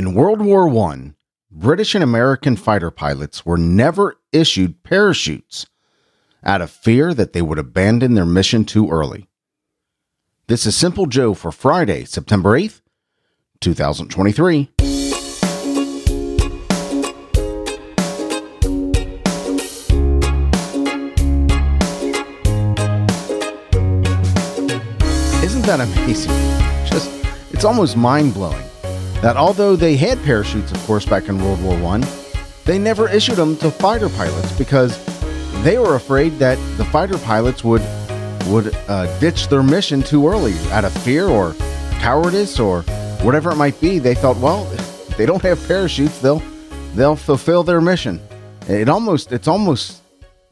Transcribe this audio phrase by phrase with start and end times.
[0.00, 1.12] In World War I,
[1.50, 5.66] British and American fighter pilots were never issued parachutes
[6.42, 9.28] out of fear that they would abandon their mission too early.
[10.46, 12.80] This is Simple Joe for Friday, September 8th,
[13.60, 14.70] 2023.
[25.44, 26.32] Isn't that amazing?
[26.86, 27.10] Just,
[27.52, 28.69] it's almost mind blowing
[29.22, 32.04] that although they had parachutes, of course, back in World War One,
[32.64, 34.98] they never issued them to fighter pilots because
[35.62, 37.82] they were afraid that the fighter pilots would
[38.46, 41.54] would uh, ditch their mission too early out of fear or
[42.00, 42.82] cowardice or
[43.22, 43.98] whatever it might be.
[43.98, 44.64] They thought, well,
[45.16, 46.42] they don't have parachutes, they'll
[46.94, 48.20] they'll fulfill their mission.
[48.68, 50.02] It almost it's almost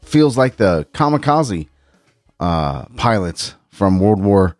[0.01, 1.67] feels like the kamikaze
[2.39, 4.55] uh, pilots from World War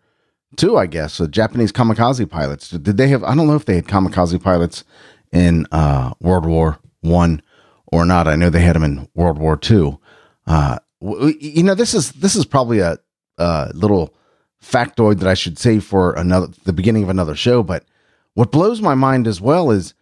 [0.60, 1.16] Two, I guess.
[1.16, 2.68] The Japanese kamikaze pilots.
[2.68, 3.24] Did they have?
[3.24, 4.84] I don't know if they had kamikaze pilots
[5.32, 7.40] in uh, World War One
[7.86, 8.28] or not.
[8.28, 9.98] I know they had them in World War Two.
[10.46, 12.98] Uh, you know, this is this is probably a,
[13.38, 14.14] a little
[14.62, 17.62] factoid that I should save for another the beginning of another show.
[17.62, 17.86] But
[18.34, 19.94] what blows my mind as well is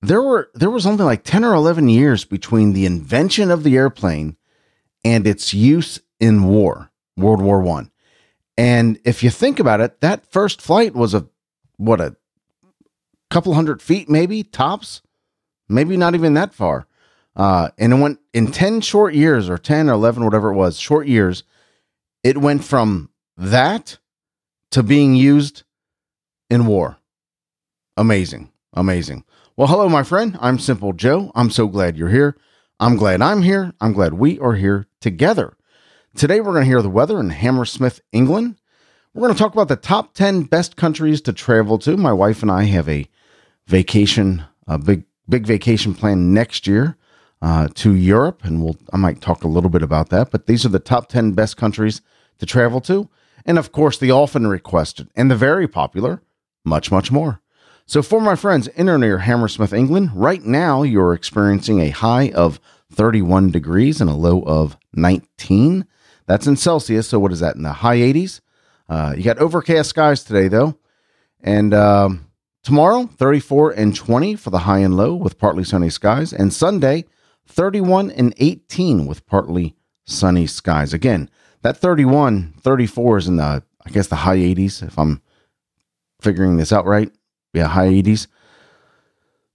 [0.00, 3.76] there were there was only like ten or eleven years between the invention of the
[3.76, 4.38] airplane
[5.04, 7.89] and its use in war, World War One.
[8.60, 11.26] And if you think about it, that first flight was a
[11.78, 12.14] what a
[13.30, 15.00] couple hundred feet, maybe tops,
[15.66, 16.86] maybe not even that far.
[17.34, 20.78] Uh, and it went in 10 short years or 10 or 11, whatever it was,
[20.78, 21.42] short years,
[22.22, 23.96] it went from that
[24.72, 25.62] to being used
[26.50, 26.98] in war.
[27.96, 28.52] Amazing.
[28.74, 29.24] Amazing.
[29.56, 30.36] Well, hello, my friend.
[30.38, 31.32] I'm Simple Joe.
[31.34, 32.36] I'm so glad you're here.
[32.78, 33.72] I'm glad I'm here.
[33.80, 35.56] I'm glad we are here together.
[36.16, 38.56] Today, we're going to hear the weather in Hammersmith, England.
[39.14, 41.96] We're going to talk about the top 10 best countries to travel to.
[41.96, 43.08] My wife and I have a
[43.68, 46.96] vacation, a big, big vacation plan next year
[47.40, 50.32] uh, to Europe, and we'll I might talk a little bit about that.
[50.32, 52.02] But these are the top ten best countries
[52.38, 53.08] to travel to,
[53.46, 56.22] and of course the often requested and the very popular,
[56.64, 57.40] much much more.
[57.86, 62.30] So for my friends in or near Hammersmith, England, right now you're experiencing a high
[62.30, 62.60] of
[62.92, 65.86] 31 degrees and a low of 19.
[66.30, 67.08] That's in Celsius.
[67.08, 68.40] So what is that in the high 80s?
[68.88, 70.78] Uh, you got overcast skies today though,
[71.40, 72.30] and um,
[72.62, 77.06] tomorrow 34 and 20 for the high and low with partly sunny skies, and Sunday
[77.48, 79.74] 31 and 18 with partly
[80.04, 80.94] sunny skies.
[80.94, 81.28] Again,
[81.62, 85.22] that 31, 34 is in the, I guess, the high 80s, if I'm
[86.20, 87.10] figuring this out right.
[87.54, 88.28] Yeah, high 80s.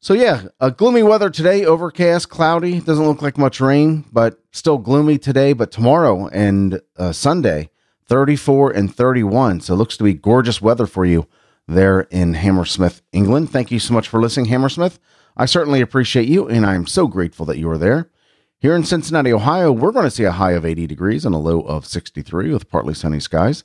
[0.06, 2.80] So, yeah, a gloomy weather today, overcast, cloudy.
[2.80, 5.52] Doesn't look like much rain, but still gloomy today.
[5.54, 7.72] But tomorrow and uh, Sunday,
[8.06, 9.62] 34 and 31.
[9.62, 11.28] So, it looks to be gorgeous weather for you
[11.68, 13.50] there in Hammersmith, England.
[13.50, 15.00] Thank you so much for listening, Hammersmith.
[15.36, 18.12] I certainly appreciate you, and I'm so grateful that you are there.
[18.60, 21.40] Here in Cincinnati, Ohio, we're going to see a high of 80 degrees and a
[21.40, 23.64] low of 63 with partly sunny skies.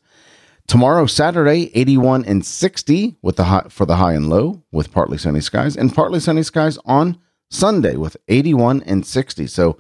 [0.70, 5.19] Tomorrow, Saturday, 81 and 60 with the high, for the high and low with partly
[5.19, 7.19] sunny skies, and partly sunny skies on
[7.50, 9.48] Sunday with 81 and 60.
[9.48, 9.78] So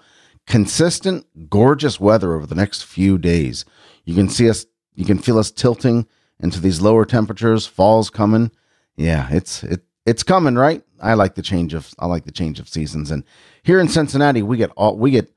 [0.48, 3.64] consistent, gorgeous weather over the next few days.
[4.04, 6.08] You can see us, you can feel us tilting
[6.40, 7.68] into these lower temperatures.
[7.68, 8.50] Fall's coming.
[8.96, 10.82] Yeah, it's it it's coming, right?
[11.00, 13.12] I like the change of I like the change of seasons.
[13.12, 13.22] And
[13.62, 15.32] here in Cincinnati, we get all we get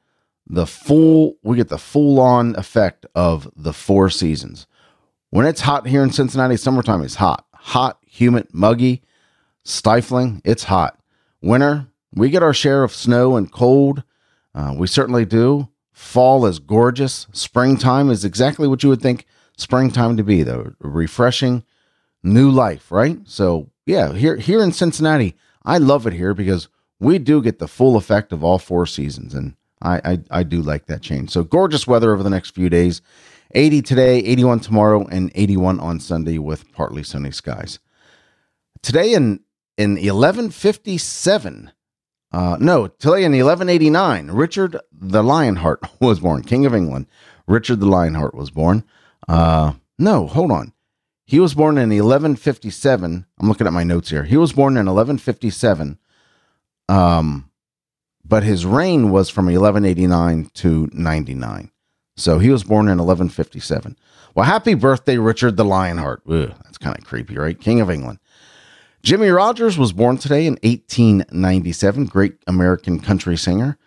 [0.47, 4.66] the full we get the full on effect of the four seasons.
[5.33, 7.47] When it's hot here in Cincinnati, summertime is hot.
[7.55, 9.01] Hot, humid, muggy,
[9.63, 10.44] stifling.
[10.45, 10.99] It's hot.
[11.41, 14.03] Winter, we get our share of snow and cold.
[14.53, 15.69] Uh, we certainly do.
[15.91, 17.25] Fall is gorgeous.
[17.31, 19.25] Springtime is exactly what you would think
[19.57, 20.75] springtime to be, though.
[20.77, 21.63] Refreshing,
[22.21, 23.17] new life, right?
[23.25, 25.33] So yeah, here here in Cincinnati,
[25.65, 26.67] I love it here because
[27.00, 30.61] we do get the full effect of all four seasons, and I, I, I do
[30.61, 31.31] like that change.
[31.31, 33.01] So gorgeous weather over the next few days.
[33.53, 37.80] 80 today, 81 tomorrow, and 81 on Sunday with partly sunny skies.
[38.81, 39.40] Today in
[39.78, 41.72] in 1157,
[42.31, 47.07] uh, no, today in 1189, Richard the Lionheart was born, King of England.
[47.48, 48.83] Richard the Lionheart was born.
[49.27, 50.74] Uh, no, hold on.
[51.25, 53.25] He was born in 1157.
[53.39, 54.24] I'm looking at my notes here.
[54.24, 55.98] He was born in 1157.
[56.89, 57.50] Um,
[58.25, 61.72] but his reign was from 1189 to 99.
[62.15, 63.98] So he was born in 1157.
[64.36, 66.24] Well, happy birthday, Richard the Lionheart.
[66.27, 67.60] Ugh, that's kind of creepy, right?
[67.60, 68.19] King of England.
[69.01, 72.06] Jimmie Rodgers was born today in 1897.
[72.06, 73.77] Great American country singer,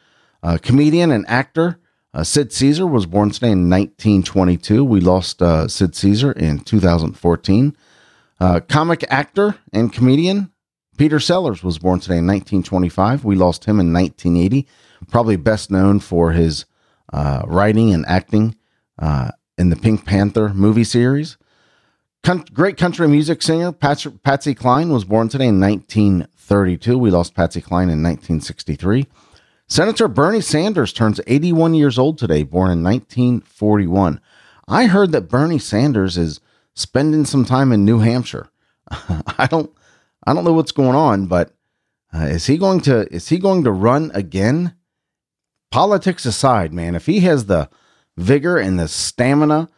[0.42, 1.80] uh, comedian, and actor.
[2.12, 4.84] Uh, Sid Caesar was born today in 1922.
[4.84, 7.76] We lost uh, Sid Caesar in 2014.
[8.38, 10.50] Uh, comic actor and comedian
[10.96, 13.24] Peter Sellers was born today in 1925.
[13.24, 14.66] We lost him in 1980.
[15.10, 16.64] Probably best known for his
[17.12, 18.56] uh, writing and acting
[18.98, 21.36] uh, in the Pink Panther movie series.
[22.22, 26.98] Con- great country music singer Patsy, Patsy Cline was born today in 1932.
[26.98, 29.06] We lost Patsy Cline in 1963.
[29.68, 34.20] Senator Bernie Sanders turns 81 years old today, born in 1941.
[34.68, 36.40] I heard that Bernie Sanders is
[36.74, 38.48] spending some time in New Hampshire.
[38.90, 39.72] I don't
[40.24, 41.52] I don't know what's going on, but
[42.14, 44.75] uh, is he going to is he going to run again?
[45.70, 47.68] Politics aside, man, if he has the
[48.16, 49.68] vigor and the stamina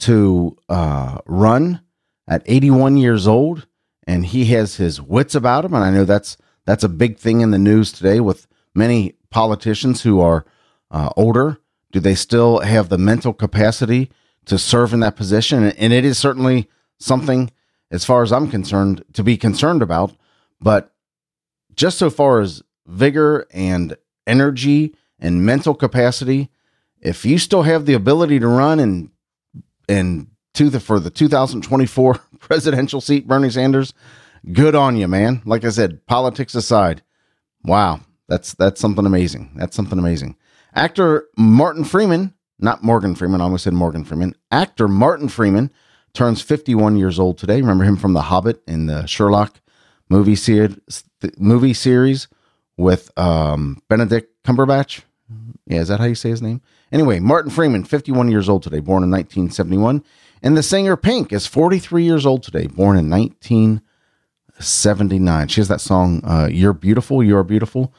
[0.00, 1.80] to uh, run
[2.26, 3.66] at 81 years old,
[4.06, 6.36] and he has his wits about him, and I know that's
[6.66, 10.46] that's a big thing in the news today with many politicians who are
[10.90, 11.58] uh, older.
[11.92, 14.10] Do they still have the mental capacity
[14.46, 15.64] to serve in that position?
[15.64, 16.68] And it is certainly
[16.98, 17.50] something
[17.90, 20.14] as far as I'm concerned, to be concerned about.
[20.60, 20.92] But
[21.76, 23.96] just so far as vigor and
[24.26, 24.94] energy
[25.24, 26.50] and mental capacity,
[27.00, 29.10] if you still have the ability to run and
[29.88, 33.94] and to the for the 2024 presidential seat, Bernie Sanders,
[34.52, 35.42] good on you, man.
[35.46, 37.02] Like I said, politics aside,
[37.64, 39.52] wow, that's that's something amazing.
[39.56, 40.36] That's something amazing.
[40.74, 44.34] Actor Martin Freeman, not Morgan Freeman, I almost said Morgan Freeman.
[44.50, 45.72] Actor Martin Freeman
[46.12, 47.60] turns 51 years old today.
[47.60, 49.60] Remember him from The Hobbit in the Sherlock
[50.10, 50.78] movie series,
[51.38, 52.28] movie series
[52.76, 55.02] with um, Benedict Cumberbatch.
[55.66, 56.60] Yeah, is that how you say his name?
[56.92, 60.02] Anyway, Martin Freeman, 51 years old today, born in 1971.
[60.42, 65.48] And the singer Pink is 43 years old today, born in 1979.
[65.48, 67.94] She has that song, uh, You're Beautiful, You're Beautiful.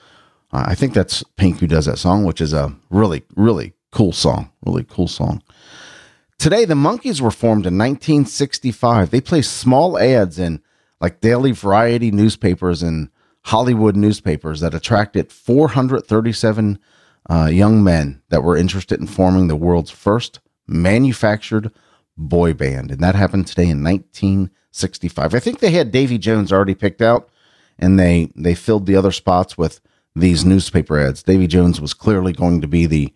[0.54, 4.12] Uh, I think that's Pink who does that song, which is a really, really cool
[4.12, 4.52] song.
[4.64, 5.42] Really cool song.
[6.38, 9.10] Today, the Monkees were formed in 1965.
[9.10, 10.62] They placed small ads in
[11.02, 13.10] like daily variety newspapers and
[13.46, 16.78] Hollywood newspapers that attracted 437
[17.30, 21.72] uh, young men that were interested in forming the world's first manufactured
[22.18, 22.92] boy band.
[22.92, 25.34] And that happened today in 1965.
[25.34, 27.30] I think they had Davy Jones already picked out
[27.78, 29.82] and they, they filled the other spots with
[30.16, 31.24] these newspaper ads.
[31.24, 33.14] Davy Jones was clearly going to be the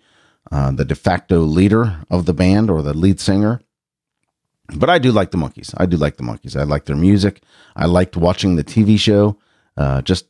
[0.51, 3.62] uh, the de facto leader of the band or the lead singer.
[4.75, 5.73] But I do like the Monkees.
[5.77, 6.59] I do like the Monkees.
[6.59, 7.41] I like their music.
[7.75, 9.38] I liked watching the TV show.
[9.77, 10.27] Uh, just,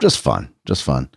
[0.00, 1.10] just fun, just fun.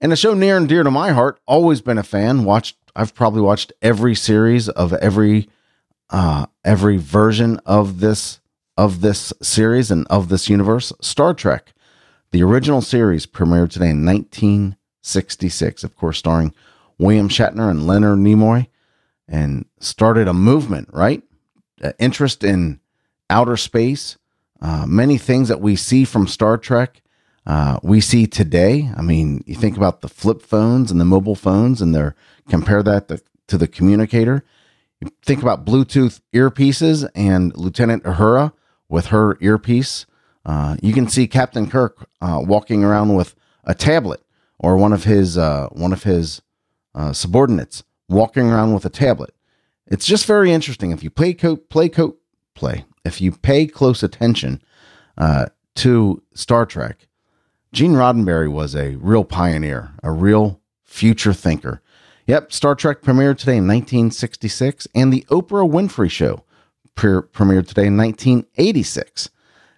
[0.00, 1.40] And a show near and dear to my heart.
[1.46, 2.44] Always been a fan.
[2.44, 2.76] Watched.
[2.96, 5.48] I've probably watched every series of every,
[6.10, 8.40] uh, every version of this
[8.76, 10.92] of this series and of this universe.
[11.00, 11.72] Star Trek,
[12.32, 15.84] the original series, premiered today in 1966.
[15.84, 16.52] Of course, starring
[16.98, 18.66] William Shatner and Leonard Nimoy
[19.28, 21.22] and started a movement, right?
[21.82, 22.80] Uh, interest in
[23.30, 24.18] outer space.
[24.60, 27.02] Uh, many things that we see from Star Trek,
[27.46, 28.90] uh, we see today.
[28.96, 32.14] I mean, you think about the flip phones and the mobile phones, and they're
[32.48, 34.44] compare that to, to the communicator.
[35.00, 38.52] You think about Bluetooth earpieces and Lieutenant Uhura
[38.88, 40.06] with her earpiece.
[40.46, 44.22] Uh, you can see Captain Kirk uh, walking around with a tablet
[44.58, 46.40] or one of his uh, one of his
[46.94, 49.34] uh, subordinates walking around with a tablet.
[49.86, 50.90] It's just very interesting.
[50.90, 52.16] If you play co- play co-
[52.54, 54.62] play, if you pay close attention
[55.18, 57.08] uh, to Star Trek,
[57.74, 61.82] Gene Roddenberry was a real pioneer, a real future thinker.
[62.28, 66.44] Yep, Star Trek premiered today in 1966, and the Oprah Winfrey Show
[66.94, 69.28] pre- premiered today in 1986.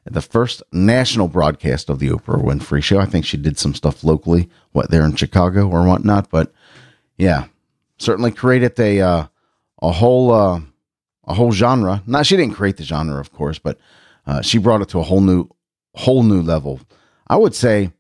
[0.05, 2.99] The first national broadcast of the Oprah Winfrey Show.
[2.99, 6.53] I think she did some stuff locally, what there in Chicago or whatnot, but
[7.17, 7.47] yeah,
[7.97, 9.27] certainly created a uh,
[9.81, 10.61] a whole uh,
[11.25, 12.03] a whole genre.
[12.07, 13.79] Not she didn't create the genre, of course, but
[14.27, 15.49] uh, she brought it to a whole new
[15.95, 16.79] whole new level.
[17.27, 17.93] I would say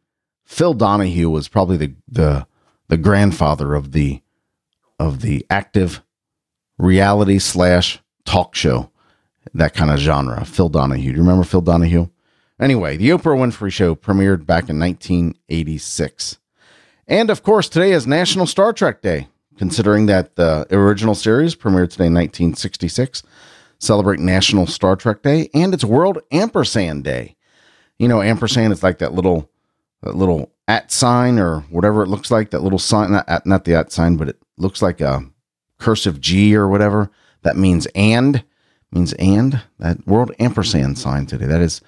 [0.44, 2.46] Phil Donahue was probably the the
[2.88, 4.22] the grandfather of the
[4.98, 6.02] of the active
[6.78, 8.90] reality slash talk show
[9.54, 10.44] that kind of genre.
[10.44, 11.12] Phil Donahue.
[11.12, 12.08] Do you remember Phil Donahue?
[12.58, 16.38] Anyway, the Oprah Winfrey Show premiered back in 1986.
[17.06, 19.28] And of course, today is National Star Trek Day,
[19.58, 23.22] considering that the original series premiered today in 1966.
[23.78, 27.35] Celebrate National Star Trek Day, and it's World Ampersand Day.
[27.98, 29.50] You know, ampersand is like that little,
[30.02, 32.50] that little at sign or whatever it looks like.
[32.50, 35.24] That little sign, not at, not the at sign, but it looks like a
[35.78, 37.10] cursive G or whatever.
[37.42, 38.44] That means and
[38.90, 41.46] means and that World Ampersand sign today.
[41.46, 41.80] That is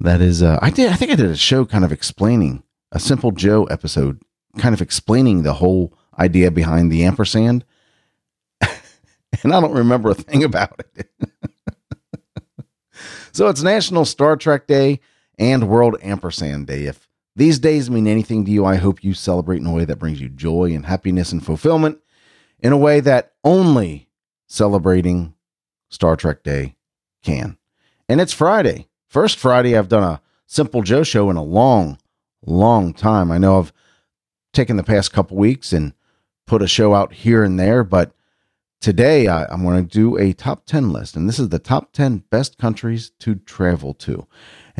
[0.00, 0.42] that is.
[0.42, 0.92] Uh, I did.
[0.92, 4.20] I think I did a show kind of explaining a Simple Joe episode
[4.58, 7.64] kind of explaining the whole idea behind the ampersand.
[8.60, 11.10] and I don't remember a thing about it.
[13.32, 15.00] so it's National Star Trek Day.
[15.40, 16.84] And World Ampersand Day.
[16.84, 19.98] If these days mean anything to you, I hope you celebrate in a way that
[19.98, 21.98] brings you joy and happiness and fulfillment
[22.60, 24.08] in a way that only
[24.46, 25.34] celebrating
[25.88, 26.76] Star Trek Day
[27.24, 27.56] can.
[28.08, 28.88] And it's Friday.
[29.08, 31.98] First Friday I've done a Simple Joe show in a long,
[32.44, 33.32] long time.
[33.32, 33.72] I know I've
[34.52, 35.94] taken the past couple weeks and
[36.46, 38.12] put a show out here and there, but
[38.80, 41.16] today I, am going to do a top 10 list.
[41.16, 44.26] And this is the top 10 best countries to travel to.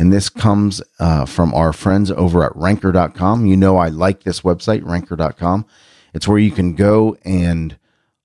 [0.01, 3.45] And this comes uh, from our friends over at ranker.com.
[3.45, 5.67] You know, I like this website, ranker.com.
[6.15, 7.77] It's where you can go and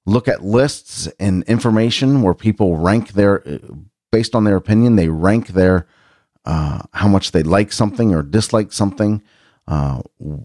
[0.05, 3.43] look at lists and information where people rank their,
[4.09, 5.85] based on their opinion, they rank their,
[6.45, 9.21] uh, how much they like something or dislike something,
[9.67, 10.01] uh,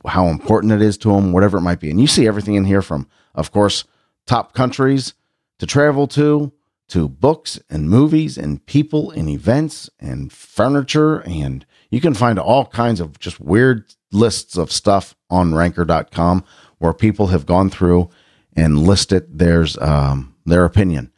[0.07, 1.91] how important it is to them, whatever it might be.
[1.91, 3.07] And you see everything in here from,
[3.37, 3.85] of course,
[4.27, 5.15] top countries
[5.61, 6.53] to travel to,
[6.91, 11.21] to books and movies and people and events and furniture.
[11.21, 16.45] And you can find all kinds of just weird lists of stuff on ranker.com
[16.79, 18.11] where people have gone through
[18.55, 21.13] and listed theirs, um, their opinion.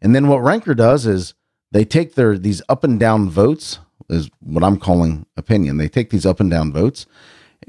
[0.00, 1.34] And then what Ranker does is
[1.72, 5.76] they take their these up and down votes is what I'm calling opinion.
[5.76, 7.06] They take these up and down votes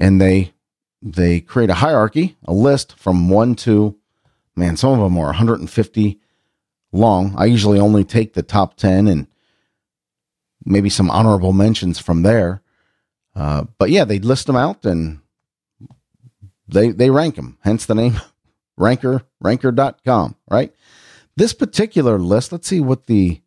[0.00, 0.52] and they
[1.02, 3.96] they create a hierarchy, a list from 1 to
[4.56, 6.20] man, some of them are 150
[6.92, 7.34] long.
[7.36, 9.26] I usually only take the top 10 and
[10.64, 12.62] maybe some honorable mentions from there.
[13.34, 15.20] Uh, but yeah, they list them out and
[16.68, 17.56] they they rank them.
[17.62, 18.20] Hence the name
[18.76, 20.74] ranker ranker.com, right?
[21.36, 23.40] This particular list, let's see what the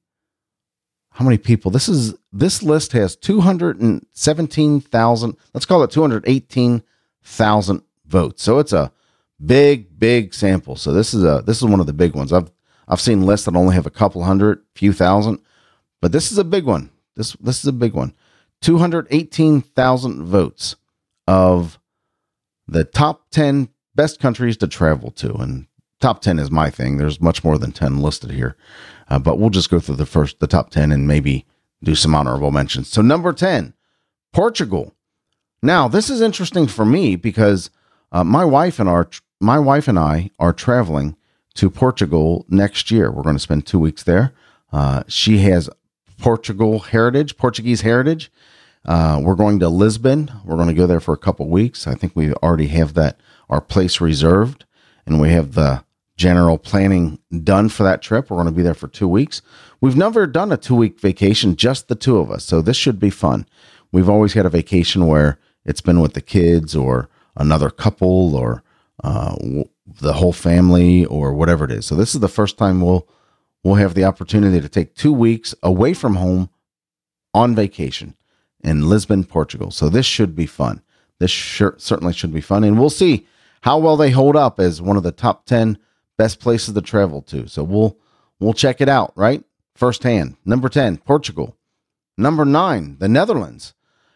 [1.11, 1.69] how many people.
[1.71, 8.43] This is this list has 217,000, let's call it 218,000 votes.
[8.43, 8.91] So it's a
[9.43, 10.75] big big sample.
[10.75, 12.33] So this is a this is one of the big ones.
[12.33, 12.51] I've
[12.87, 15.39] I've seen lists that only have a couple hundred, few thousand,
[16.01, 16.91] but this is a big one.
[17.15, 18.13] This this is a big one.
[18.61, 20.75] 218,000 votes
[21.27, 21.79] of
[22.67, 25.67] the top 10 best countries to travel to and
[25.99, 26.97] top 10 is my thing.
[26.97, 28.55] There's much more than 10 listed here.
[29.07, 31.45] Uh, but we'll just go through the first the top 10 and maybe
[31.83, 32.89] do some honorable mentions.
[32.89, 33.73] So number 10,
[34.33, 34.93] Portugal.
[35.61, 37.69] Now, this is interesting for me because
[38.11, 41.15] uh, my wife and our my wife and I are traveling
[41.55, 43.11] to Portugal next year.
[43.11, 44.33] We're going to spend two weeks there.
[44.71, 45.69] Uh, she has
[46.17, 48.31] Portugal heritage, Portuguese heritage.
[48.85, 50.31] Uh, we're going to Lisbon.
[50.43, 51.87] We're going to go there for a couple weeks.
[51.87, 53.19] I think we already have that
[53.49, 54.65] our place reserved,
[55.05, 55.83] and we have the
[56.17, 58.29] general planning done for that trip.
[58.29, 59.41] We're going to be there for two weeks.
[59.81, 62.45] We've never done a two week vacation, just the two of us.
[62.45, 63.45] So this should be fun.
[63.91, 68.63] We've always had a vacation where it's been with the kids or another couple or
[69.03, 69.35] uh,
[69.85, 71.85] the whole family or whatever it is.
[71.85, 73.07] So this is the first time we'll
[73.63, 76.49] we'll have the opportunity to take two weeks away from home
[77.33, 78.15] on vacation
[78.63, 79.71] in Lisbon, Portugal.
[79.71, 80.81] So this should be fun.
[81.19, 83.27] This sure, certainly should be fun, and we'll see
[83.61, 85.77] how well they hold up as one of the top ten
[86.17, 87.47] best places to travel to.
[87.47, 87.97] So we'll
[88.39, 89.43] we'll check it out right
[89.75, 90.37] firsthand.
[90.45, 91.57] Number ten, Portugal.
[92.17, 93.73] Number nine, the Netherlands.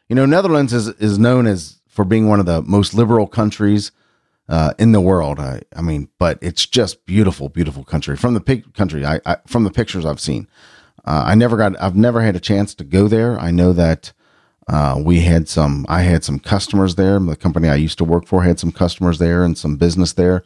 [0.08, 3.92] You know, Netherlands is is known as for being one of the most liberal countries
[4.50, 5.40] uh, in the world.
[5.40, 9.06] I, I mean, but it's just beautiful, beautiful country from the pic- country.
[9.06, 10.48] I, I, from the pictures I've seen.
[11.06, 11.82] Uh, I never got.
[11.82, 13.40] I've never had a chance to go there.
[13.40, 14.12] I know that
[14.68, 15.86] uh, we had some.
[15.88, 17.20] I had some customers there.
[17.20, 20.44] The company I used to work for had some customers there and some business there,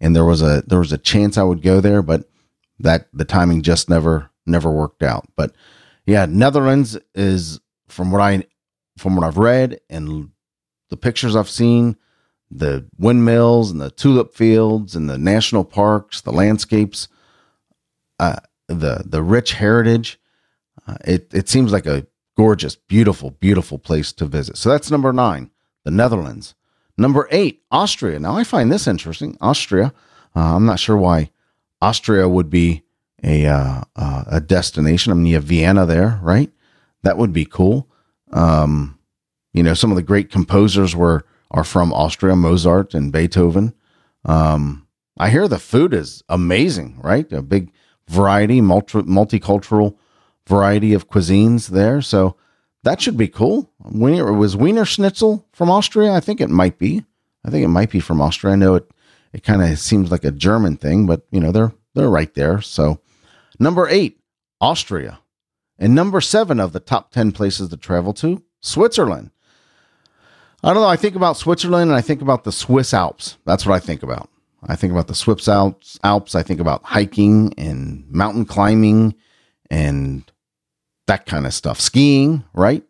[0.00, 2.24] and there was a there was a chance I would go there, but
[2.78, 5.28] that the timing just never never worked out.
[5.36, 5.54] But
[6.06, 8.44] yeah, Netherlands is from what I
[8.96, 10.30] from what I've read and
[10.88, 11.96] the pictures I've seen
[12.50, 17.08] the windmills and the tulip fields and the national parks, the landscapes,
[18.18, 20.20] uh, the the rich heritage.
[20.86, 24.56] Uh, it it seems like a gorgeous, beautiful, beautiful place to visit.
[24.56, 25.50] So that's number nine,
[25.84, 26.54] the Netherlands.
[26.96, 28.18] Number eight, Austria.
[28.18, 29.36] Now I find this interesting.
[29.40, 29.92] Austria.
[30.34, 31.30] Uh, I'm not sure why
[31.80, 32.82] Austria would be
[33.22, 35.12] a uh, uh, a destination.
[35.12, 36.50] I mean, you have Vienna there, right?
[37.02, 37.88] That would be cool.
[38.32, 38.98] Um,
[39.52, 43.74] you know, some of the great composers were are from Austria, Mozart and Beethoven.
[44.24, 44.86] Um,
[45.18, 47.30] I hear the food is amazing, right?
[47.32, 47.72] A big
[48.08, 49.96] variety, multi- multicultural
[50.46, 52.00] variety of cuisines there.
[52.02, 52.36] So
[52.82, 53.70] that should be cool.
[53.80, 56.12] Wiener, was Wiener Schnitzel from Austria?
[56.12, 57.04] I think it might be.
[57.44, 58.54] I think it might be from Austria.
[58.54, 58.90] I know it.
[59.32, 62.60] It kind of seems like a German thing, but you know they're they're right there.
[62.60, 63.00] So
[63.60, 64.20] number eight,
[64.60, 65.20] Austria,
[65.78, 69.30] and number seven of the top ten places to travel to, Switzerland.
[70.62, 70.88] I don't know.
[70.88, 73.38] I think about Switzerland and I think about the Swiss Alps.
[73.46, 74.28] That's what I think about.
[74.62, 75.98] I think about the Swiss Alps.
[76.04, 76.34] Alps.
[76.34, 79.14] I think about hiking and mountain climbing
[79.70, 80.30] and
[81.06, 81.80] that kind of stuff.
[81.80, 82.84] Skiing, right?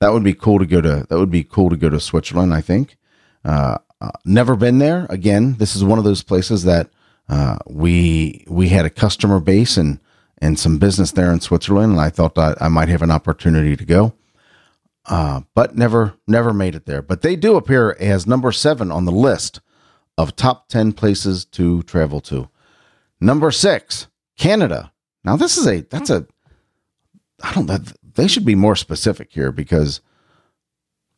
[0.00, 1.06] that would be cool to go to.
[1.08, 2.54] That would be cool to go to Switzerland.
[2.54, 2.96] I think.
[3.44, 5.06] Uh, uh, never been there.
[5.10, 6.88] Again, this is one of those places that
[7.28, 9.98] uh, we we had a customer base and
[10.40, 13.76] and some business there in Switzerland, and I thought that I might have an opportunity
[13.76, 14.14] to go,
[15.08, 17.02] uh, but never never made it there.
[17.02, 19.60] But they do appear as number seven on the list
[20.16, 22.48] of top ten places to travel to.
[23.20, 24.92] Number six, Canada.
[25.24, 26.26] Now this is a that's a
[27.42, 27.78] I don't know
[28.14, 30.00] they should be more specific here because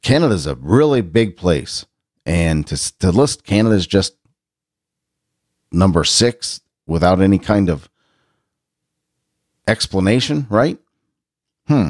[0.03, 1.85] Canada's a really big place,
[2.25, 4.17] and to to list Canada's just
[5.73, 7.89] number six without any kind of
[9.67, 10.79] explanation, right?
[11.67, 11.89] Hmm.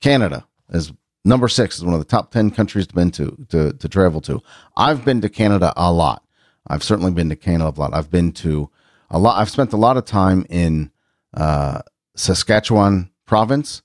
[0.00, 0.92] Canada is
[1.24, 4.20] number six is one of the top 10 countries to been to, to, to travel
[4.22, 4.42] to.
[4.76, 6.24] I've been to Canada a lot.
[6.66, 7.94] I've certainly been to Canada a lot.
[7.94, 8.70] I've been to
[9.10, 9.40] a lot.
[9.40, 10.90] I've spent a lot of time in
[11.34, 11.82] uh,
[12.16, 13.82] Saskatchewan province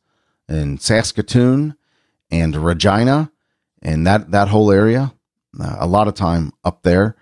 [0.50, 1.75] in Saskatoon
[2.32, 3.32] and Regina
[3.82, 5.13] and that, that whole area.
[5.60, 7.15] Uh, a lot of time up there.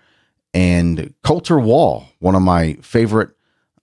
[0.52, 3.30] And Colter Wall, one of my favorite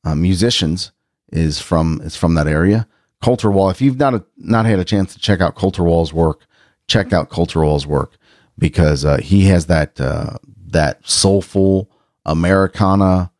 [0.03, 0.91] uh, musicians,
[1.31, 2.87] is from is from that area.
[3.23, 3.69] Colter Wall.
[3.69, 6.45] If you've not a, not had a chance to check out Colter Wall's work,
[6.87, 8.17] check out Colter Wall's work
[8.59, 10.37] because uh, he has that uh,
[10.67, 11.89] that soulful
[12.25, 13.31] Americana,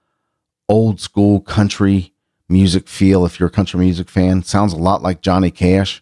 [0.70, 2.14] old school country
[2.48, 3.26] music feel.
[3.26, 6.02] If you're a country music fan, sounds a lot like Johnny Cash.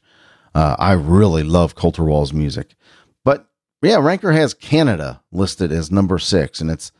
[0.53, 2.75] Uh, I really love Colter Wall's music,
[3.23, 3.47] but
[3.81, 6.91] yeah, Ranker has Canada listed as number six, and it's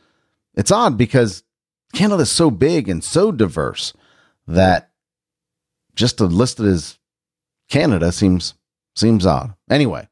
[0.56, 1.44] it's odd because
[1.94, 3.92] Canada's so big and so diverse
[4.48, 4.91] that
[5.94, 6.98] just to list it as
[7.68, 8.54] Canada seems
[8.94, 9.54] seems odd.
[9.70, 10.08] Anyway,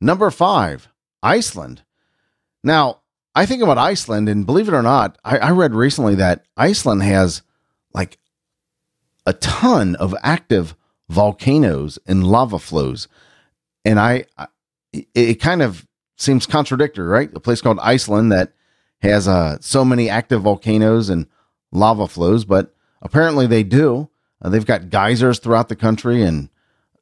[0.00, 0.88] number five,
[1.22, 1.82] Iceland.
[2.64, 3.00] Now,
[3.34, 7.02] I think about Iceland, and believe it or not, I, I read recently that Iceland
[7.02, 7.42] has
[7.92, 8.18] like
[9.26, 10.74] a ton of active
[11.08, 13.08] volcanoes and lava flows,
[13.84, 14.46] and I, I
[15.14, 17.30] it, kind of seems contradictory, right?
[17.34, 18.52] A place called Iceland that
[19.00, 21.26] has uh, so many active volcanoes and
[21.72, 24.08] lava flows, but apparently they do.
[24.42, 26.48] Uh, they've got geysers throughout the country and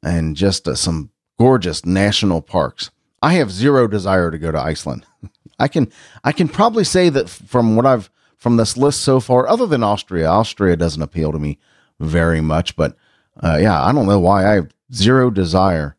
[0.03, 2.91] and just uh, some gorgeous national parks.
[3.21, 5.05] I have zero desire to go to Iceland.
[5.59, 5.91] I can
[6.23, 9.83] I can probably say that from what I've from this list so far, other than
[9.83, 11.57] Austria, Austria doesn't appeal to me
[11.99, 12.75] very much.
[12.75, 12.95] But
[13.41, 15.95] uh, yeah, I don't know why I have zero desire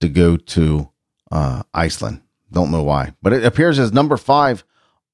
[0.00, 0.88] to go to
[1.30, 2.22] uh, Iceland.
[2.50, 4.64] Don't know why, but it appears as number five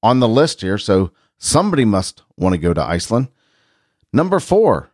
[0.03, 0.77] on the list here.
[0.77, 3.29] So somebody must want to go to Iceland.
[4.11, 4.91] Number four,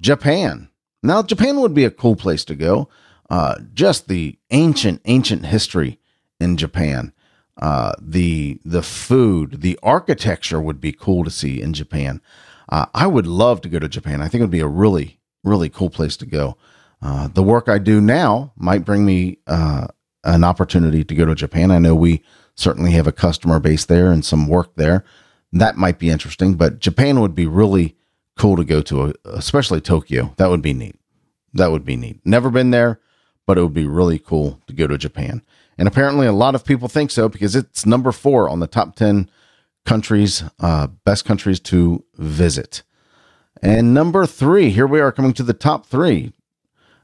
[0.00, 0.68] Japan.
[1.02, 2.88] Now, Japan would be a cool place to go.
[3.30, 5.98] Uh, just the ancient, ancient history
[6.40, 7.12] in Japan.
[7.56, 12.20] Uh, the the food, the architecture would be cool to see in Japan.
[12.68, 14.20] Uh, I would love to go to Japan.
[14.20, 16.56] I think it would be a really, really cool place to go.
[17.00, 19.86] Uh, the work I do now might bring me uh,
[20.24, 21.70] an opportunity to go to Japan.
[21.70, 22.22] I know we
[22.56, 25.04] certainly have a customer base there and some work there.
[25.52, 27.96] That might be interesting, but Japan would be really
[28.36, 30.34] cool to go to, especially Tokyo.
[30.36, 30.96] That would be neat.
[31.52, 32.20] That would be neat.
[32.24, 33.00] Never been there,
[33.46, 35.42] but it would be really cool to go to Japan.
[35.78, 38.96] And apparently, a lot of people think so because it's number four on the top
[38.96, 39.28] 10
[39.84, 42.82] countries, uh, best countries to visit.
[43.62, 46.32] And number three, here we are coming to the top three.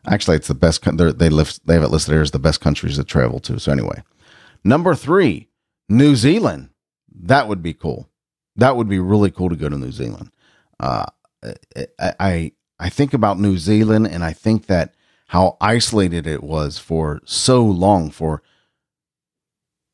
[0.07, 0.83] Actually, it's the best.
[0.85, 3.59] They list, they have it listed here as the best countries to travel to.
[3.61, 4.03] So anyway,
[4.65, 5.49] number three,
[5.89, 6.71] New Zealand.
[7.23, 8.09] That would be cool.
[8.57, 10.31] That would be really cool to go to New Zealand.
[10.79, 11.07] Uh,
[12.01, 14.95] I I think about New Zealand and I think that
[15.29, 18.43] how isolated it was for so long for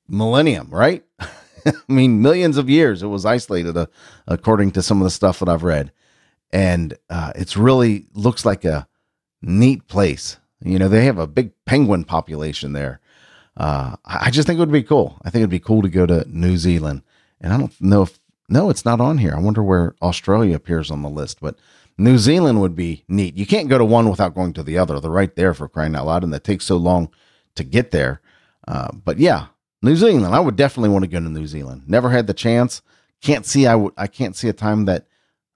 [0.08, 1.04] millennium, right?
[1.20, 3.86] I mean, millions of years it was isolated, uh,
[4.26, 5.92] according to some of the stuff that I've read,
[6.52, 8.86] and uh, it's really looks like a
[9.42, 10.38] neat place.
[10.60, 13.00] You know, they have a big penguin population there.
[13.56, 15.18] Uh, I just think it would be cool.
[15.22, 17.02] I think it'd be cool to go to New Zealand,
[17.40, 19.34] and I don't know if no, it's not on here.
[19.34, 21.58] I wonder where Australia appears on the list, but
[21.98, 23.36] New Zealand would be neat.
[23.36, 25.00] You can't go to one without going to the other.
[25.00, 27.10] They're right there for crying out loud, and that takes so long
[27.54, 28.20] to get there.
[28.68, 29.46] Uh, but yeah,
[29.82, 30.34] New Zealand.
[30.34, 31.82] I would definitely want to go to New Zealand.
[31.86, 32.82] Never had the chance.
[33.22, 33.66] Can't see.
[33.66, 33.94] I would.
[33.96, 35.06] I can't see a time that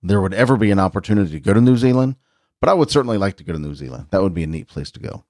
[0.03, 2.16] there would ever be an opportunity to go to New Zealand.
[2.61, 4.07] But I would certainly like to go to New Zealand.
[4.11, 5.24] That would be a neat place to go.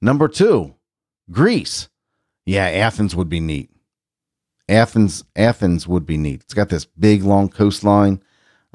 [0.00, 0.74] Number two,
[1.30, 1.88] Greece.
[2.46, 3.70] Yeah, Athens would be neat.
[4.68, 6.42] Athens, Athens would be neat.
[6.42, 8.22] It's got this big long coastline,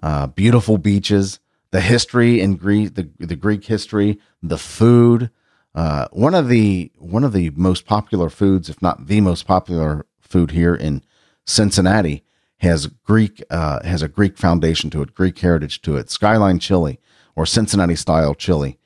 [0.01, 1.39] uh, beautiful beaches,
[1.71, 5.29] the history in Greece, the the Greek history, the food.
[5.75, 10.05] Uh, one of the one of the most popular foods, if not the most popular
[10.19, 11.01] food here in
[11.45, 12.23] Cincinnati,
[12.57, 16.09] has Greek uh, has a Greek foundation to it, Greek heritage to it.
[16.09, 16.99] Skyline chili
[17.35, 18.77] or Cincinnati style chili.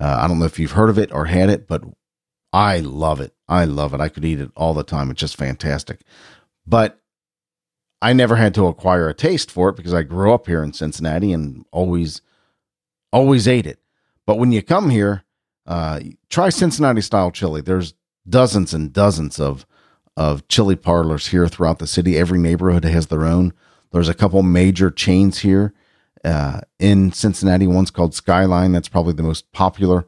[0.00, 1.84] Uh, I don't know if you've heard of it or had it, but
[2.52, 3.34] I love it.
[3.48, 4.00] I love it.
[4.00, 5.10] I could eat it all the time.
[5.10, 6.00] It's just fantastic.
[6.66, 7.00] But
[8.00, 10.72] I never had to acquire a taste for it because I grew up here in
[10.72, 12.20] Cincinnati and always,
[13.12, 13.78] always ate it.
[14.26, 15.24] But when you come here,
[15.66, 17.60] uh, try Cincinnati style chili.
[17.60, 17.94] There's
[18.28, 19.66] dozens and dozens of
[20.16, 22.18] of chili parlors here throughout the city.
[22.18, 23.52] Every neighborhood has their own.
[23.92, 25.72] There's a couple major chains here
[26.24, 27.66] uh, in Cincinnati.
[27.66, 28.72] One's called Skyline.
[28.72, 30.06] That's probably the most popular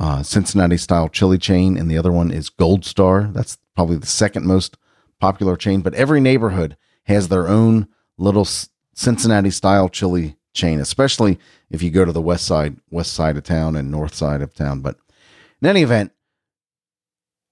[0.00, 3.30] uh, Cincinnati style chili chain, and the other one is Gold Star.
[3.32, 4.76] That's probably the second most
[5.24, 5.80] popular chain.
[5.80, 8.46] But every neighborhood has their own little
[8.94, 11.38] Cincinnati style chili chain, especially
[11.70, 14.54] if you go to the west side, west side of town and north side of
[14.54, 14.80] town.
[14.80, 14.96] But
[15.62, 16.12] in any event,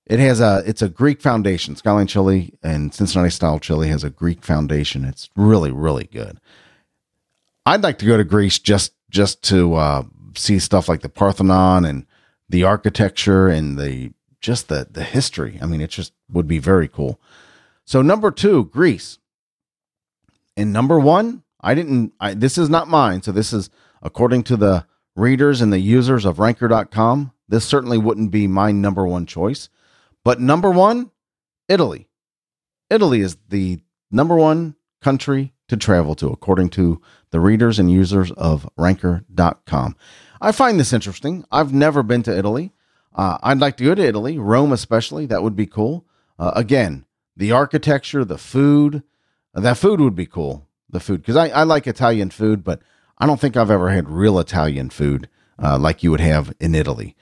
[0.04, 1.74] it has a it's a Greek foundation.
[1.74, 5.06] Skyline chili and Cincinnati style chili has a Greek foundation.
[5.06, 6.38] It's really really good.
[7.64, 10.02] I'd like to go to Greece just just to uh,
[10.36, 12.06] see stuff like the Parthenon and
[12.50, 15.58] the architecture and the just the the history.
[15.62, 17.18] I mean, it just would be very cool.
[17.84, 19.18] So number two, Greece.
[20.56, 22.12] And number one, I didn't.
[22.20, 23.22] I, this is not mine.
[23.22, 23.70] So this is
[24.02, 27.32] according to the readers and the users of Ranker.com.
[27.48, 29.68] This certainly wouldn't be my number one choice.
[30.24, 31.10] But number one,
[31.68, 32.08] Italy.
[32.90, 38.30] Italy is the number one country to travel to, according to the readers and users
[38.32, 39.96] of Ranker.com.
[40.40, 41.44] I find this interesting.
[41.50, 42.72] I've never been to Italy.
[43.14, 45.26] Uh, I'd like to go to Italy, Rome especially.
[45.26, 46.06] That would be cool.
[46.38, 47.04] Uh, again,
[47.36, 49.02] the architecture, the food.
[49.54, 50.66] That food would be cool.
[50.88, 52.82] The food, because I, I like Italian food, but
[53.18, 55.28] I don't think I've ever had real Italian food
[55.62, 57.16] uh, like you would have in Italy.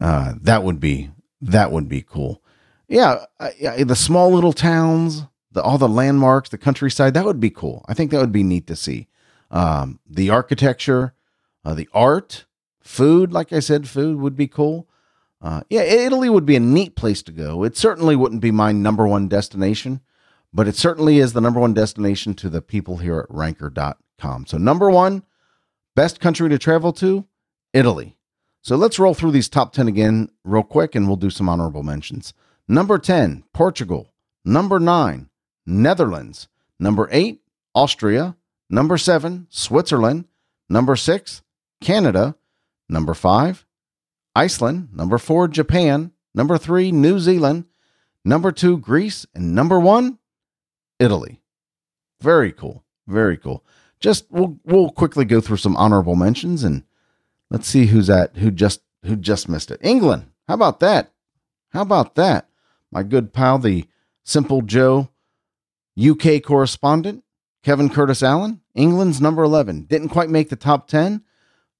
[0.00, 2.42] Uh, that would be that would be cool
[2.88, 3.50] yeah, uh,
[3.84, 7.84] the small little towns, the, all the landmarks, the countryside, that would be cool.
[7.88, 9.08] I think that would be neat to see.
[9.50, 11.14] Um, the architecture,
[11.64, 12.44] uh, the art,
[12.80, 14.88] food, like I said, food would be cool.
[15.40, 17.62] Uh, yeah, Italy would be a neat place to go.
[17.62, 20.00] It certainly wouldn't be my number one destination,
[20.52, 24.46] but it certainly is the number one destination to the people here at ranker.com.
[24.46, 25.24] So, number one,
[25.94, 27.26] best country to travel to,
[27.72, 28.16] Italy.
[28.62, 31.82] So, let's roll through these top 10 again real quick and we'll do some honorable
[31.82, 32.32] mentions.
[32.66, 34.12] Number 10, Portugal.
[34.44, 35.28] Number 9,
[35.66, 36.48] Netherlands.
[36.80, 37.40] Number 8,
[37.74, 38.36] Austria.
[38.70, 40.24] Number 7, Switzerland.
[40.68, 41.42] Number 6,
[41.80, 42.36] Canada.
[42.88, 43.65] Number 5,
[44.36, 44.90] Iceland.
[44.92, 46.12] Number 4, Japan.
[46.34, 47.64] Number 3, New Zealand.
[48.24, 49.26] Number 2, Greece.
[49.34, 50.18] And number 1,
[50.98, 51.40] Italy.
[52.20, 52.84] Very cool.
[53.06, 53.64] Very cool.
[53.98, 56.84] Just we'll we'll quickly go through some honorable mentions and
[57.50, 59.80] let's see who's at who just who just missed it.
[59.82, 60.30] England.
[60.46, 61.12] How about that?
[61.70, 62.48] How about that?
[62.96, 63.86] my good pal, the
[64.24, 65.10] Simple Joe
[65.98, 67.24] UK correspondent,
[67.62, 69.82] Kevin Curtis Allen, England's number 11.
[69.82, 71.22] Didn't quite make the top 10,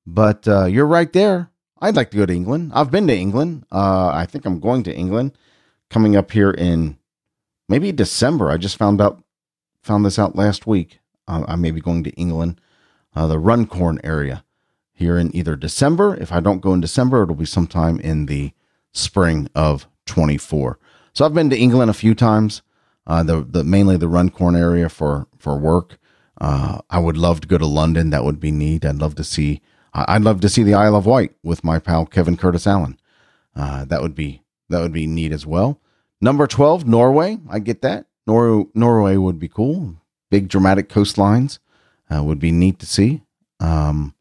[0.06, 1.50] but uh, you're right there.
[1.80, 2.72] I'd like to go to England.
[2.74, 3.66] I've been to England.
[3.70, 5.32] Uh, I think I'm going to England
[5.90, 6.98] coming up here in
[7.68, 8.50] maybe December.
[8.50, 9.22] I just found out
[9.82, 11.00] found this out last week.
[11.28, 12.60] Uh, I may be going to England,
[13.14, 14.44] uh, the Runcorn area
[14.92, 16.16] here in either December.
[16.16, 18.52] If I don't go in December, it'll be sometime in the
[18.92, 20.78] spring of 24.
[21.12, 22.62] So I've been to England a few times,
[23.06, 25.98] uh, the the mainly the Runcorn area for for work.
[26.40, 28.10] Uh, I would love to go to London.
[28.10, 28.84] That would be neat.
[28.84, 29.60] I'd love to see.
[30.08, 32.98] I'd love to see the Isle of Wight with my pal Kevin Curtis Allen.
[33.54, 35.80] Uh, that would be that would be neat as well.
[36.20, 37.38] Number twelve, Norway.
[37.48, 38.06] I get that.
[38.26, 39.96] Nor- Norway would be cool.
[40.30, 41.58] Big dramatic coastlines
[42.14, 43.22] uh, would be neat to see.
[43.60, 44.14] Um,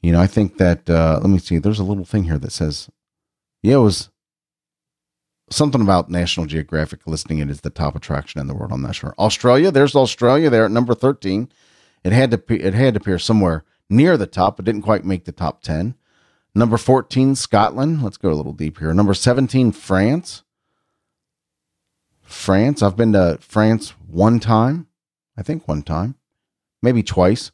[0.00, 0.88] you know, I think that.
[0.90, 1.58] Uh, let me see.
[1.58, 2.88] There's a little thing here that says,
[3.62, 4.08] yeah, it was
[5.50, 8.72] something about National Geographic listing it as the top attraction in the world.
[8.72, 9.14] I'm not sure.
[9.18, 11.48] Australia, there's Australia there at number 13.
[12.04, 15.24] It had to it had to appear somewhere near the top, but didn't quite make
[15.24, 15.94] the top 10.
[16.54, 18.02] Number 14, Scotland.
[18.02, 18.92] Let's go a little deep here.
[18.92, 20.42] Number 17, France.
[22.22, 22.82] France.
[22.82, 24.86] I've been to France one time.
[25.36, 26.16] I think one time.
[26.82, 27.52] Maybe twice.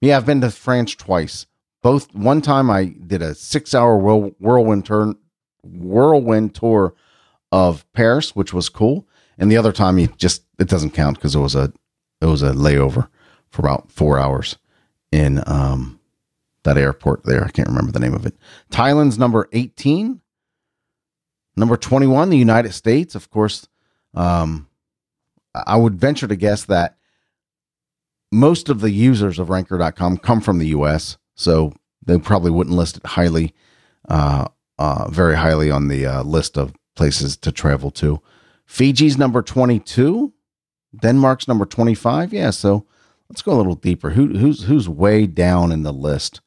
[0.00, 1.46] Yeah, I've been to France twice.
[1.82, 5.16] Both one time I did a six hour whirlwind turn
[5.62, 6.94] whirlwind tour
[7.52, 9.06] of Paris, which was cool.
[9.38, 11.72] And the other time, he just it doesn't count because it was a
[12.20, 13.08] it was a layover
[13.48, 14.56] for about four hours
[15.16, 15.98] in um,
[16.64, 17.44] that airport there.
[17.44, 18.36] I can't remember the name of it.
[18.70, 20.20] Thailand's number eighteen.
[21.56, 23.14] Number twenty one, the United States.
[23.14, 23.68] Of course,
[24.14, 24.68] um,
[25.54, 26.96] I would venture to guess that
[28.30, 31.72] most of the users of Ranker.com come from the U.S., so
[32.04, 33.54] they probably wouldn't list it highly
[34.08, 34.48] uh,
[34.78, 38.20] uh, very highly on the uh, list of places to travel to.
[38.66, 40.32] Fiji's number 22,
[41.00, 42.32] Denmark's number 25.
[42.32, 42.86] Yeah, so
[43.28, 44.10] let's go a little deeper.
[44.10, 46.40] Who, who's who's way down in the list?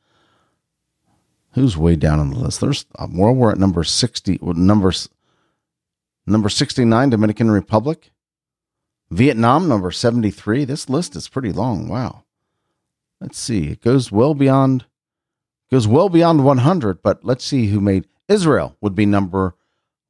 [1.54, 2.62] Who's way down on the list?
[2.62, 4.40] There's uh, well, we're at number 60.
[4.42, 5.10] Numbers
[6.30, 8.12] Number 69, Dominican Republic.
[9.10, 10.64] Vietnam, number 73.
[10.64, 11.88] This list is pretty long.
[11.88, 12.24] Wow.
[13.20, 13.70] Let's see.
[13.70, 14.86] It goes well beyond
[15.72, 19.56] goes well beyond 100, but let's see who made Israel would be number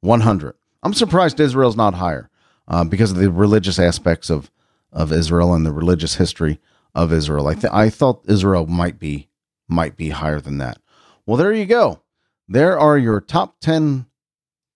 [0.00, 0.54] 100.
[0.82, 2.30] I'm surprised Israel's not higher
[2.68, 4.50] uh, because of the religious aspects of
[4.92, 6.60] of Israel and the religious history
[6.94, 7.46] of Israel.
[7.46, 9.28] I th- I thought Israel might be
[9.68, 10.78] might be higher than that.
[11.26, 12.02] Well, there you go.
[12.48, 14.06] There are your top 10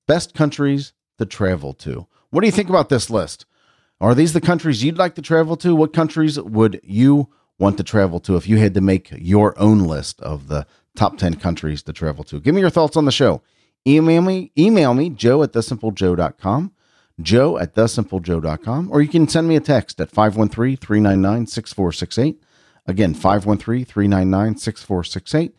[0.07, 2.07] best countries to travel to.
[2.31, 3.47] What do you think about this list?
[4.01, 5.75] Are these the countries you'd like to travel to?
[5.75, 9.81] What countries would you want to travel to if you had to make your own
[9.81, 12.41] list of the top 10 countries to travel to?
[12.41, 13.43] Give me your thoughts on the show.
[13.87, 16.73] Email me, email me, joe at thesimplejoe.com,
[17.21, 22.43] joe at thesimplejoe.com, or you can send me a text at 513 399 6468.
[22.87, 25.55] Again, 513 399 6468.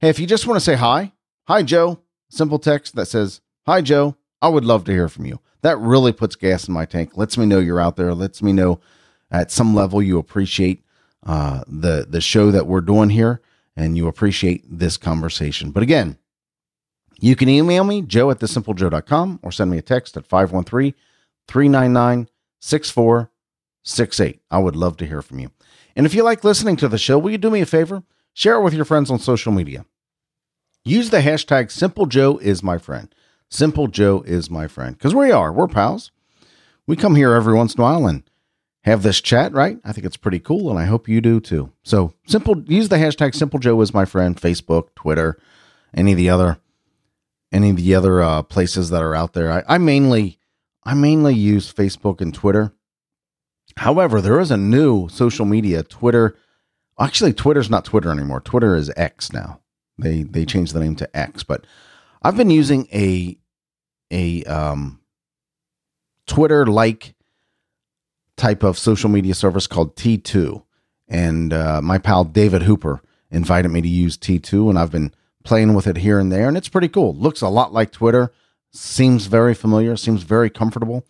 [0.00, 1.12] Hey, if you just want to say hi,
[1.44, 5.40] hi, Joe, simple text that says, Hi, Joe, I would love to hear from you.
[5.62, 8.52] That really puts gas in my tank, lets me know you're out there, lets me
[8.52, 8.80] know
[9.30, 10.84] at some level you appreciate
[11.24, 13.40] uh, the the show that we're doing here,
[13.74, 15.70] and you appreciate this conversation.
[15.70, 16.18] But again,
[17.20, 20.94] you can email me, joe at thesimplejoe.com, or send me a text at 513
[21.48, 22.28] 399
[22.60, 24.40] 6468.
[24.50, 25.50] I would love to hear from you.
[25.96, 28.02] And if you like listening to the show, will you do me a favor?
[28.32, 29.84] Share it with your friends on social media.
[30.84, 32.08] Use the hashtag SimpleJoeIsMyFriend.
[32.08, 33.14] Joe is my friend.
[33.48, 34.98] Simple Joe is my friend.
[34.98, 36.10] Because we are, we're pals.
[36.86, 38.22] We come here every once in a while and
[38.82, 39.78] have this chat, right?
[39.84, 41.72] I think it's pretty cool, and I hope you do too.
[41.82, 45.38] So simple use the hashtag Simple Joe is my friend, Facebook, Twitter,
[45.94, 46.58] any of the other
[47.54, 49.50] any of the other uh, places that are out there.
[49.50, 50.38] I, I mainly
[50.82, 52.74] I mainly use Facebook and Twitter.
[53.76, 56.36] However, there is a new social media, Twitter.
[57.00, 58.40] Actually, Twitter's not Twitter anymore.
[58.40, 59.60] Twitter is X now.
[59.96, 61.66] They they changed the name to X, but
[62.22, 63.38] I've been using a
[64.10, 65.00] a um,
[66.26, 67.14] Twitter like
[68.36, 70.64] type of social media service called T2.
[71.08, 75.12] And uh, my pal David Hooper invited me to use T2, and I've been
[75.44, 77.14] playing with it here and there, and it's pretty cool.
[77.14, 78.32] Looks a lot like Twitter,
[78.72, 81.06] seems very familiar, seems very comfortable.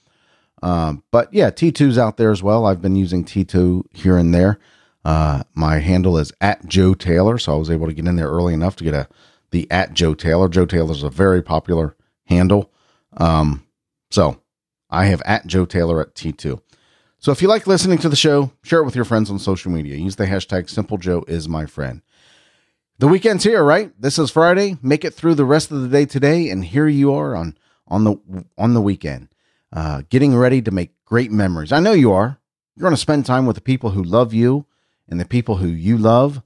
[0.62, 2.66] Um, but yeah, T2's out there as well.
[2.66, 4.59] I've been using T2 here and there.
[5.05, 8.31] Uh, my handle is at Joe Taylor, so I was able to get in there
[8.31, 9.09] early enough to get a
[9.51, 10.49] the at Joe Taylor.
[10.49, 12.73] Joe Taylor is a very popular handle.
[13.16, 13.64] Um,
[14.11, 14.40] so
[14.90, 16.61] I have at Joe Taylor at T2.
[17.18, 19.70] So if you like listening to the show, share it with your friends on social
[19.70, 19.97] media.
[19.97, 22.03] Use the hashtag Simple Joe is my friend.
[22.98, 23.90] The weekend's here, right?
[24.00, 24.76] This is Friday.
[24.80, 28.04] Make it through the rest of the day today, and here you are on on
[28.04, 29.30] the on the weekend,
[29.72, 31.72] uh, getting ready to make great memories.
[31.72, 32.38] I know you are.
[32.76, 34.66] You're going to spend time with the people who love you
[35.09, 36.40] and the people who you love.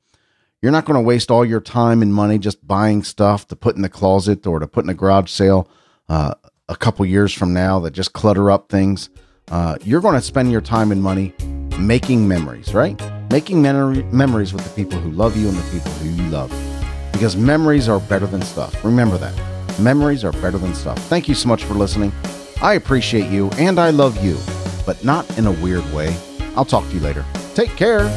[0.62, 3.76] You're not going to waste all your time and money just buying stuff to put
[3.76, 5.68] in the closet or to put in a garage sale
[6.08, 6.34] uh,
[6.68, 9.11] a couple years from now that just clutter up things
[9.50, 11.32] uh, you're going to spend your time and money
[11.78, 13.00] making memories, right?
[13.30, 16.50] Making memories with the people who love you and the people who you love.
[17.12, 18.84] Because memories are better than stuff.
[18.84, 19.34] Remember that.
[19.78, 20.98] Memories are better than stuff.
[21.04, 22.12] Thank you so much for listening.
[22.60, 24.36] I appreciate you and I love you,
[24.84, 26.16] but not in a weird way.
[26.56, 27.24] I'll talk to you later.
[27.54, 28.08] Take care.